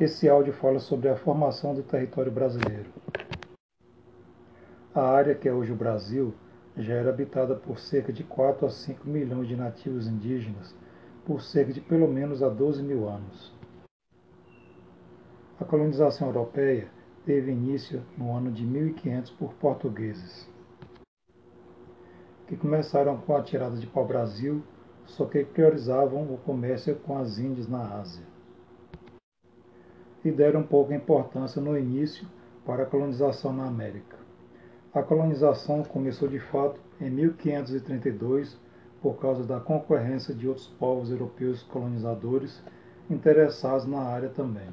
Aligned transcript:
Esse 0.00 0.28
áudio 0.28 0.52
fala 0.52 0.80
sobre 0.80 1.08
a 1.08 1.14
formação 1.14 1.72
do 1.72 1.80
território 1.80 2.32
brasileiro. 2.32 2.90
A 4.92 5.02
área 5.02 5.36
que 5.36 5.48
é 5.48 5.52
hoje 5.52 5.70
o 5.70 5.76
Brasil 5.76 6.34
já 6.76 6.94
era 6.94 7.10
habitada 7.10 7.54
por 7.54 7.78
cerca 7.78 8.12
de 8.12 8.24
4 8.24 8.66
a 8.66 8.70
5 8.70 9.08
milhões 9.08 9.46
de 9.46 9.54
nativos 9.54 10.08
indígenas 10.08 10.74
por 11.24 11.40
cerca 11.40 11.72
de 11.72 11.80
pelo 11.80 12.08
menos 12.08 12.42
há 12.42 12.48
12 12.48 12.82
mil 12.82 13.08
anos. 13.08 13.54
A 15.60 15.64
colonização 15.64 16.26
europeia 16.26 16.88
teve 17.24 17.52
início 17.52 18.02
no 18.18 18.36
ano 18.36 18.50
de 18.50 18.66
1500 18.66 19.30
por 19.30 19.54
portugueses, 19.54 20.50
que 22.48 22.56
começaram 22.56 23.16
com 23.18 23.36
a 23.36 23.42
tirada 23.44 23.76
de 23.76 23.86
pau-brasil, 23.86 24.60
só 25.04 25.24
que 25.24 25.44
priorizavam 25.44 26.34
o 26.34 26.38
comércio 26.38 26.96
com 26.96 27.16
as 27.16 27.38
Índias 27.38 27.68
na 27.68 28.00
Ásia. 28.00 28.33
E 30.24 30.32
deram 30.32 30.62
pouca 30.62 30.94
importância 30.94 31.60
no 31.60 31.78
início 31.78 32.26
para 32.64 32.84
a 32.84 32.86
colonização 32.86 33.52
na 33.52 33.66
América. 33.66 34.16
A 34.94 35.02
colonização 35.02 35.82
começou 35.82 36.28
de 36.28 36.38
fato 36.38 36.80
em 37.00 37.10
1532 37.10 38.56
por 39.02 39.18
causa 39.18 39.44
da 39.44 39.60
concorrência 39.60 40.34
de 40.34 40.48
outros 40.48 40.66
povos 40.66 41.10
europeus 41.10 41.62
colonizadores 41.64 42.62
interessados 43.10 43.86
na 43.86 44.00
área 44.00 44.30
também, 44.30 44.68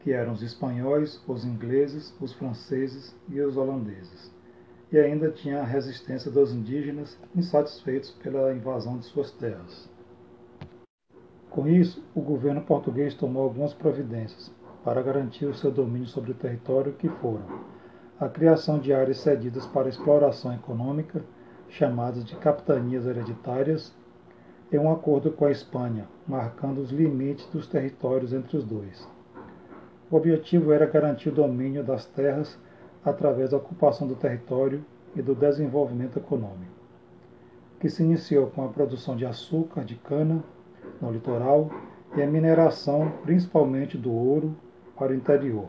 que 0.00 0.12
eram 0.12 0.32
os 0.32 0.42
espanhóis, 0.42 1.22
os 1.28 1.44
ingleses, 1.44 2.14
os 2.20 2.32
franceses 2.32 3.14
e 3.28 3.40
os 3.40 3.56
holandeses. 3.56 4.32
E 4.90 4.98
ainda 4.98 5.30
tinha 5.30 5.60
a 5.60 5.64
resistência 5.64 6.30
dos 6.30 6.54
indígenas 6.54 7.18
insatisfeitos 7.34 8.12
pela 8.12 8.54
invasão 8.54 8.98
de 8.98 9.04
suas 9.04 9.30
terras. 9.32 9.90
Com 11.54 11.68
isso, 11.68 12.02
o 12.16 12.20
governo 12.20 12.62
português 12.62 13.14
tomou 13.14 13.44
algumas 13.44 13.72
providências 13.72 14.52
para 14.82 15.00
garantir 15.00 15.46
o 15.46 15.54
seu 15.54 15.70
domínio 15.70 16.08
sobre 16.08 16.32
o 16.32 16.34
território, 16.34 16.94
que 16.94 17.08
foram 17.08 17.44
a 18.18 18.28
criação 18.28 18.80
de 18.80 18.92
áreas 18.92 19.18
cedidas 19.18 19.64
para 19.64 19.88
exploração 19.88 20.52
econômica 20.52 21.24
chamadas 21.68 22.24
de 22.24 22.34
capitanias 22.34 23.06
hereditárias, 23.06 23.94
em 24.72 24.78
um 24.78 24.90
acordo 24.90 25.30
com 25.30 25.44
a 25.44 25.50
Espanha, 25.52 26.08
marcando 26.26 26.78
os 26.78 26.90
limites 26.90 27.46
dos 27.46 27.68
territórios 27.68 28.32
entre 28.32 28.56
os 28.56 28.64
dois. 28.64 29.08
O 30.10 30.16
objetivo 30.16 30.72
era 30.72 30.86
garantir 30.86 31.28
o 31.28 31.34
domínio 31.36 31.84
das 31.84 32.04
terras 32.04 32.58
através 33.04 33.50
da 33.50 33.58
ocupação 33.58 34.08
do 34.08 34.16
território 34.16 34.84
e 35.14 35.22
do 35.22 35.36
desenvolvimento 35.36 36.18
econômico, 36.18 36.74
que 37.78 37.88
se 37.88 38.02
iniciou 38.02 38.48
com 38.48 38.64
a 38.64 38.68
produção 38.70 39.14
de 39.14 39.24
açúcar 39.24 39.84
de 39.84 39.94
cana 39.94 40.42
no 41.04 41.12
litoral 41.12 41.70
e 42.16 42.22
a 42.22 42.26
mineração, 42.26 43.12
principalmente 43.22 43.98
do 43.98 44.12
ouro, 44.12 44.56
para 44.96 45.12
o 45.12 45.14
interior. 45.14 45.66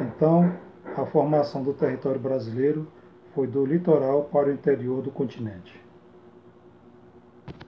Então, 0.00 0.52
a 0.96 1.06
formação 1.06 1.62
do 1.62 1.72
território 1.72 2.20
brasileiro 2.20 2.88
foi 3.34 3.46
do 3.46 3.64
litoral 3.64 4.24
para 4.24 4.48
o 4.48 4.52
interior 4.52 5.02
do 5.02 5.10
continente. 5.10 5.80